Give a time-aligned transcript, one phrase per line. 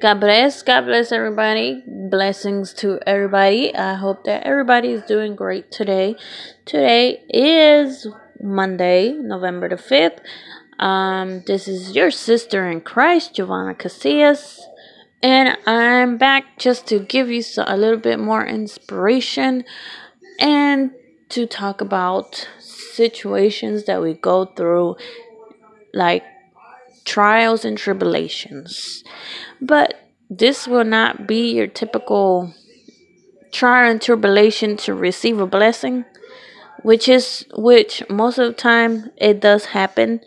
[0.00, 0.62] God bless.
[0.62, 1.82] God bless everybody.
[1.86, 3.74] Blessings to everybody.
[3.74, 6.16] I hope that everybody is doing great today.
[6.66, 8.06] Today is
[8.42, 10.18] Monday, November the 5th.
[10.78, 14.60] Um, this is your sister in Christ, Giovanna Casillas.
[15.22, 19.64] And I'm back just to give you a little bit more inspiration
[20.38, 20.90] and
[21.30, 24.96] to talk about situations that we go through,
[25.94, 26.22] like
[27.06, 29.02] trials and tribulations.
[29.62, 29.94] But
[30.28, 32.52] this will not be your typical
[33.52, 36.04] trial and tribulation to receive a blessing,
[36.82, 40.20] which is which most of the time it does happen,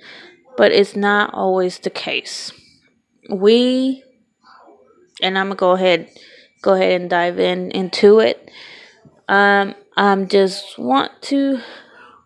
[0.58, 2.52] but it's not always the case.
[3.30, 4.04] We
[5.22, 6.10] and I'm gonna go ahead
[6.62, 8.50] go ahead and dive in into it.
[9.28, 11.62] Um I'm just want to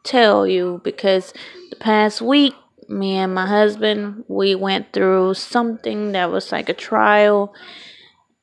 [0.04, 1.34] tell you because
[1.71, 2.54] the past week
[2.93, 7.53] me and my husband we went through something that was like a trial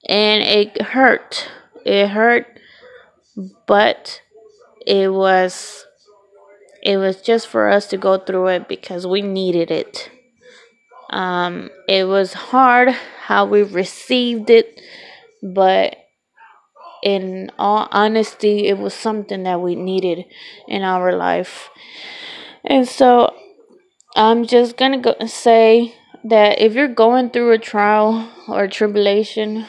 [0.08, 1.48] and it hurt.
[1.84, 2.46] It hurt
[3.66, 4.20] but
[4.86, 5.86] it was
[6.82, 10.10] it was just for us to go through it because we needed it.
[11.10, 14.80] Um it was hard how we received it
[15.42, 15.96] but
[17.02, 20.24] in all honesty it was something that we needed
[20.68, 21.70] in our life.
[22.64, 23.34] And so
[24.16, 25.94] I'm just gonna go say
[26.24, 29.66] that if you're going through a trial or tribulation,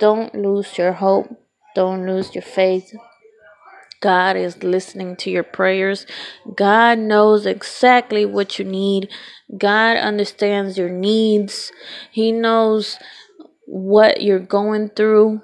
[0.00, 1.28] don't lose your hope,
[1.74, 2.94] don't lose your faith.
[4.00, 6.06] God is listening to your prayers.
[6.54, 9.08] God knows exactly what you need.
[9.56, 11.72] God understands your needs.
[12.10, 12.98] He knows
[13.66, 15.40] what you're going through.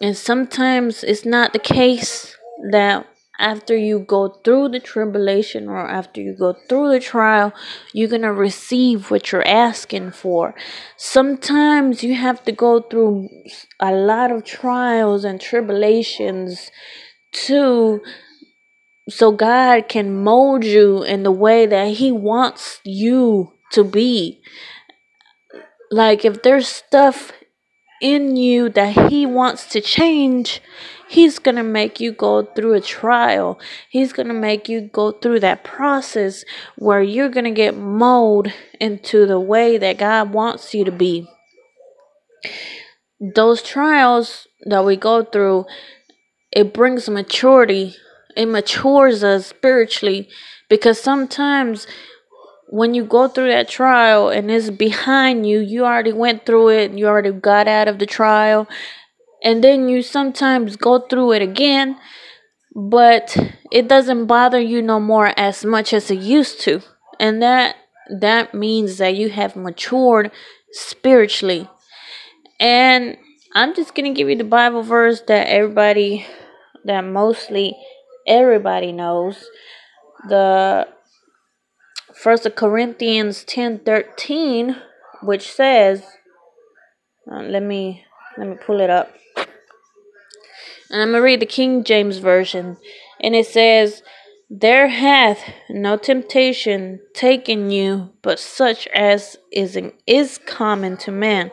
[0.00, 2.36] And sometimes it's not the case
[2.70, 3.06] that
[3.38, 7.52] after you go through the tribulation or after you go through the trial,
[7.92, 10.54] you're going to receive what you're asking for.
[10.96, 13.28] Sometimes you have to go through
[13.80, 16.70] a lot of trials and tribulations
[17.32, 18.00] to
[19.08, 24.40] so God can mold you in the way that he wants you to be.
[25.90, 27.32] Like if there's stuff
[28.00, 30.62] in you that he wants to change,
[31.08, 33.58] He's going to make you go through a trial.
[33.90, 36.44] He's going to make you go through that process
[36.76, 41.28] where you're going to get molded into the way that God wants you to be.
[43.20, 45.66] Those trials that we go through,
[46.50, 47.94] it brings maturity.
[48.36, 50.28] It matures us spiritually
[50.68, 51.86] because sometimes
[52.68, 56.92] when you go through that trial and it's behind you, you already went through it,
[56.92, 58.66] you already got out of the trial,
[59.44, 61.98] and then you sometimes go through it again,
[62.74, 63.36] but
[63.70, 66.80] it doesn't bother you no more as much as it used to.
[67.20, 67.76] And that
[68.10, 70.30] that means that you have matured
[70.72, 71.68] spiritually.
[72.58, 73.18] And
[73.54, 76.26] I'm just going to give you the Bible verse that everybody
[76.84, 77.76] that mostly
[78.26, 79.46] everybody knows.
[80.28, 80.88] The
[82.14, 84.80] First of Corinthians 10:13
[85.22, 86.02] which says
[87.30, 88.04] uh, let me
[88.38, 89.12] let me pull it up.
[90.94, 92.76] And I'm going to read the King James Version.
[93.20, 94.04] And it says,
[94.48, 101.50] There hath no temptation taken you, but such as is, is common to man.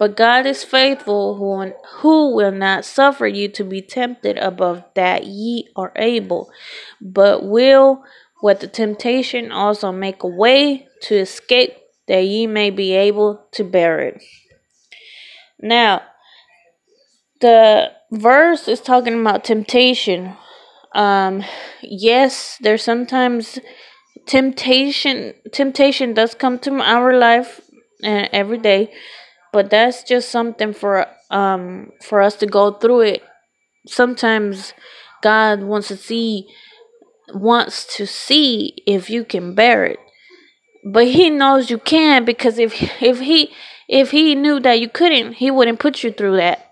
[0.00, 5.24] But God is faithful, who, who will not suffer you to be tempted above that
[5.24, 6.50] ye are able,
[7.00, 8.02] but will
[8.42, 11.76] with the temptation also make a way to escape
[12.08, 14.20] that ye may be able to bear it.
[15.60, 16.02] Now,
[17.40, 20.36] the verse is talking about temptation.
[20.94, 21.44] Um,
[21.82, 23.58] yes, there's sometimes
[24.26, 25.34] temptation.
[25.52, 27.60] Temptation does come to our life
[28.02, 28.92] uh, every day,
[29.52, 33.22] but that's just something for um for us to go through it.
[33.86, 34.72] Sometimes
[35.22, 36.46] God wants to see
[37.32, 39.98] wants to see if you can bear it.
[40.84, 43.50] But he knows you can because if if he
[43.88, 46.63] if he knew that you couldn't, he wouldn't put you through that.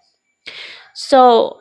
[1.09, 1.61] So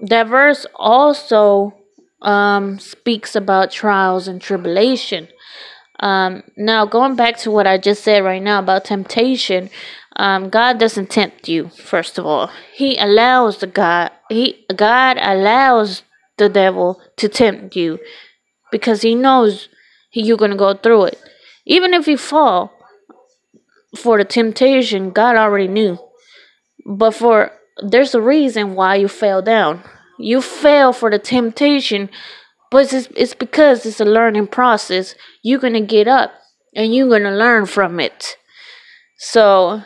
[0.00, 1.74] that verse also
[2.22, 5.28] um, speaks about trials and tribulation.
[6.00, 9.70] Um, now, going back to what I just said right now about temptation,
[10.16, 11.68] um, God doesn't tempt you.
[11.68, 14.10] First of all, He allows the God.
[14.28, 16.02] He God allows
[16.36, 18.00] the devil to tempt you
[18.72, 19.68] because He knows
[20.12, 21.18] you're gonna go through it.
[21.64, 22.72] Even if you fall
[23.96, 25.98] for the temptation, God already knew.
[26.84, 29.82] But for there's a reason why you fell down.
[30.18, 32.08] You fell for the temptation,
[32.70, 35.14] but it's, it's because it's a learning process.
[35.42, 36.32] You're going to get up
[36.74, 38.36] and you're going to learn from it.
[39.18, 39.82] So,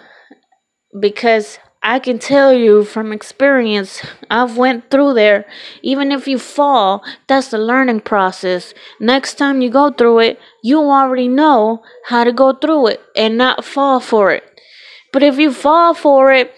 [1.01, 5.47] because I can tell you from experience, I've went through there.
[5.83, 8.75] Even if you fall, that's the learning process.
[9.01, 13.39] Next time you go through it, you already know how to go through it and
[13.39, 14.45] not fall for it.
[15.13, 16.53] But if you fall for it,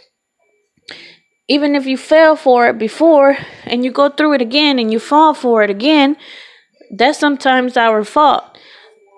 [1.50, 5.00] even if you fell for it before and you go through it again and you
[5.00, 6.16] fall for it again,
[6.92, 8.56] that's sometimes our fault.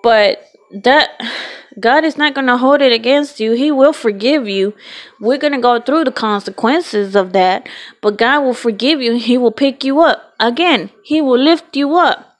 [0.01, 0.43] But
[0.81, 1.11] that
[1.79, 3.51] God is not going to hold it against you.
[3.51, 4.73] He will forgive you.
[5.21, 7.69] We're going to go through the consequences of that,
[8.01, 9.13] but God will forgive you.
[9.13, 10.33] He will pick you up.
[10.39, 12.39] Again, He will lift you up.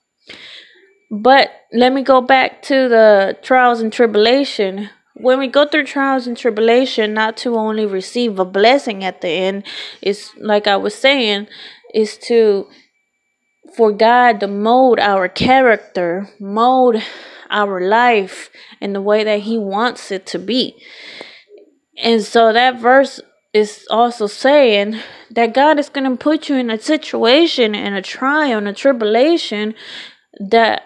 [1.12, 4.90] But let me go back to the trials and tribulation.
[5.16, 9.30] When we go through trials and tribulation, not to only receive a blessing at the
[9.30, 9.64] end,
[10.02, 11.48] is like I was saying,
[11.94, 12.68] is to
[13.76, 16.98] for God to mold our character, mold
[17.50, 18.50] our life
[18.82, 20.76] in the way that He wants it to be.
[21.98, 23.22] And so that verse
[23.54, 25.00] is also saying
[25.30, 28.74] that God is going to put you in a situation, in a trial, in a
[28.74, 29.76] tribulation
[30.40, 30.82] that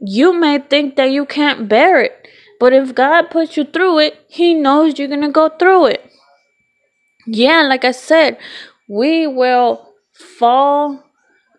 [0.00, 2.19] you may think that you can't bear it.
[2.60, 6.08] But if God puts you through it, He knows you're going to go through it.
[7.26, 8.38] Yeah, like I said,
[8.88, 11.02] we will fall,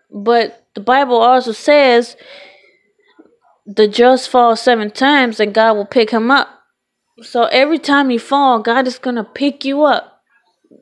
[0.09, 2.15] but the Bible also says
[3.65, 6.50] the just fall seven times and God will pick him up.
[7.21, 10.21] So every time you fall, God is going to pick you up.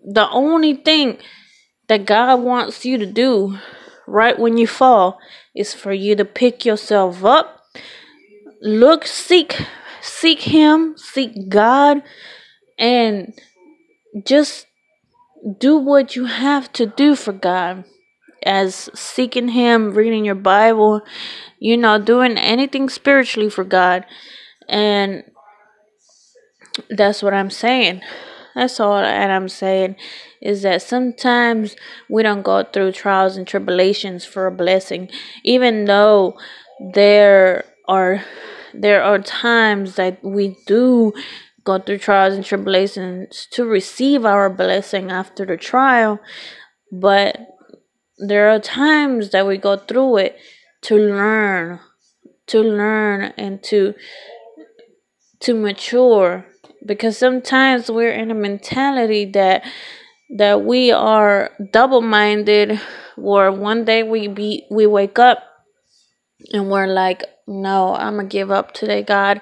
[0.04, 1.18] The only thing
[1.88, 3.58] that God wants you to do
[4.08, 5.20] right when you fall
[5.56, 7.64] is for you to pick yourself up.
[8.62, 9.62] Look, seek,
[10.02, 12.04] seek Him, seek God,
[12.78, 13.34] and
[14.26, 14.68] just
[15.60, 17.86] do what you have to do for God
[18.44, 21.02] as seeking Him, reading your Bible,
[21.60, 24.06] you know, doing anything spiritually for God.
[24.68, 25.24] And
[26.90, 28.02] that's what I'm saying.
[28.56, 29.96] That's all that I'm saying
[30.42, 31.76] is that sometimes
[32.10, 35.10] we don't go through trials and tribulations for a blessing,
[35.44, 36.38] even though
[36.94, 38.24] there are
[38.74, 41.14] there are times that we do
[41.64, 46.20] go through trials and tribulations to receive our blessing after the trial,
[46.92, 47.38] but
[48.18, 50.38] there are times that we go through it
[50.82, 51.80] to learn
[52.50, 53.94] to learn and to
[55.40, 56.46] to mature
[56.86, 59.64] because sometimes we're in a mentality that
[60.38, 62.80] that we are double-minded
[63.18, 65.44] or one day we be we wake up
[66.54, 69.42] and we're like no i'm gonna give up today god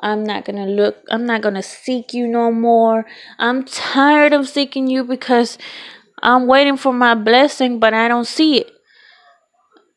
[0.00, 3.04] i'm not gonna look i'm not gonna seek you no more
[3.38, 5.58] i'm tired of seeking you because
[6.22, 8.70] I'm waiting for my blessing, but I don't see it.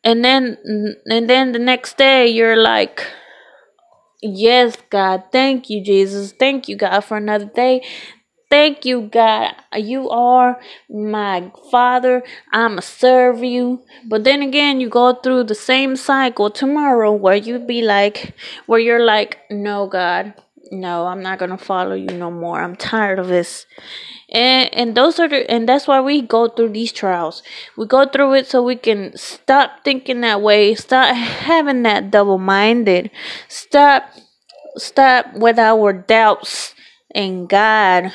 [0.04, 0.58] And then
[1.06, 3.06] and then the next day you're like
[4.22, 5.24] Yes, God.
[5.34, 6.32] Thank you, Jesus.
[6.32, 7.84] Thank you, God, for another day.
[8.54, 9.56] Thank you, God.
[9.76, 12.22] You are my Father.
[12.52, 13.82] I'm going to serve you.
[14.06, 18.36] But then again, you go through the same cycle tomorrow where you be like,
[18.68, 20.36] where you're like, no, God,
[20.72, 22.62] no, I'm not going to follow you no more.
[22.62, 23.66] I'm tired of this
[24.32, 27.44] and and those are the and that's why we go through these trials
[27.78, 33.12] we go through it so we can stop thinking that way stop having that double-minded
[33.48, 34.10] stop
[34.76, 36.73] stop with our doubts
[37.14, 38.06] in god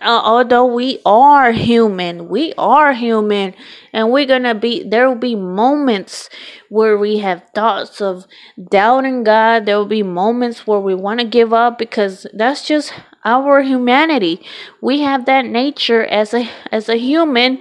[0.00, 3.54] uh, although we are human we are human
[3.92, 6.28] and we're gonna be there will be moments
[6.68, 8.26] where we have thoughts of
[8.70, 12.92] doubting god there will be moments where we want to give up because that's just
[13.24, 14.40] our humanity.
[14.80, 17.60] We have that nature as a as a human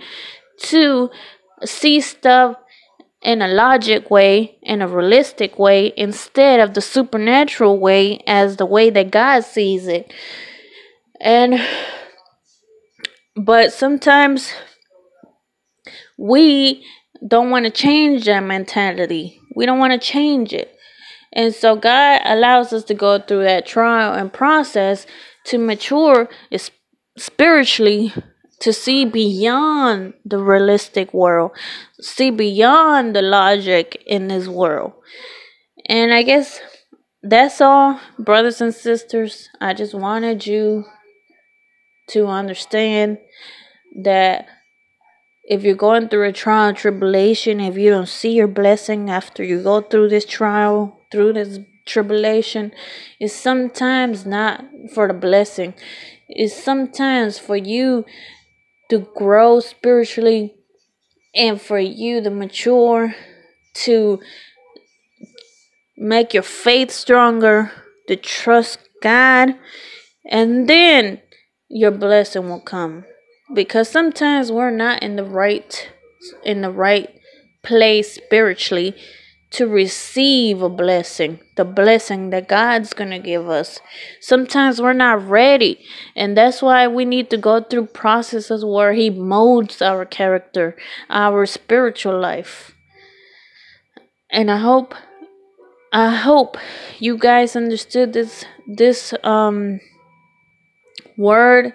[0.69, 1.09] to
[1.65, 2.55] see stuff
[3.21, 8.65] in a logic way, in a realistic way, instead of the supernatural way as the
[8.65, 10.13] way that God sees it.
[11.19, 11.59] And
[13.35, 14.51] but sometimes
[16.17, 16.83] we
[17.25, 19.39] don't want to change that mentality.
[19.55, 20.73] We don't want to change it.
[21.33, 25.05] And so God allows us to go through that trial and process
[25.45, 26.29] to mature
[27.17, 28.13] spiritually
[28.59, 31.51] to see beyond the realistic world,
[32.01, 34.93] see beyond the logic in this world.
[35.85, 36.59] And I guess
[37.21, 39.49] that's all, brothers and sisters.
[39.61, 40.85] I just wanted you
[42.07, 43.17] to understand
[44.03, 44.47] that
[45.43, 49.43] if you're going through a trial and tribulation, if you don't see your blessing after
[49.43, 52.71] you go through this trial, through this tribulation
[53.19, 55.73] it's sometimes not for the blessing.
[56.27, 58.05] It's sometimes for you
[58.89, 60.55] to grow spiritually
[61.33, 63.15] and for you to mature,
[63.85, 64.19] to
[65.95, 67.71] make your faith stronger,
[68.07, 69.55] to trust God.
[70.29, 71.21] And then
[71.69, 73.05] your blessing will come.
[73.53, 75.89] Because sometimes we're not in the right
[76.43, 77.09] in the right
[77.63, 78.95] place spiritually
[79.49, 83.79] to receive a blessing, the blessing that God's going to give us.
[84.19, 85.79] Sometimes we're not ready,
[86.15, 90.75] and that's why we need to go through processes where He molds our character,
[91.09, 92.75] our spiritual life.
[94.29, 94.93] And I hope
[95.93, 96.57] I hope
[96.99, 99.79] you guys understood this this um
[101.17, 101.73] word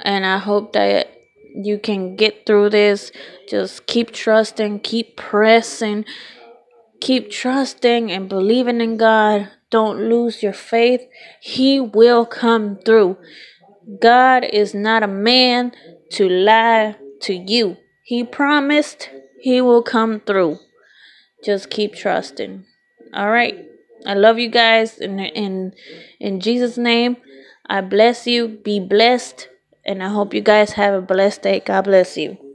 [0.00, 1.12] and I hope that
[1.54, 3.10] you can get through this.
[3.48, 6.04] Just keep trusting, keep pressing,
[7.00, 9.48] keep trusting and believing in God.
[9.70, 11.02] Don't lose your faith.
[11.40, 13.18] He will come through.
[14.00, 15.72] God is not a man
[16.12, 17.76] to lie to you.
[18.02, 19.10] He promised
[19.40, 20.58] he will come through.
[21.44, 22.64] Just keep trusting.
[23.14, 23.66] All right.
[24.06, 25.72] I love you guys in in
[26.20, 27.16] in Jesus name.
[27.68, 28.48] I bless you.
[28.48, 29.48] Be blessed.
[29.84, 31.60] And I hope you guys have a blessed day.
[31.60, 32.47] God bless you.